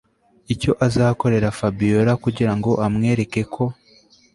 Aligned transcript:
icyo 0.53 0.71
azakorera 0.85 1.55
fabiora 1.59 2.13
kugira 2.23 2.53
ngo 2.57 2.71
amwereke 2.85 3.41
ko 3.53 3.63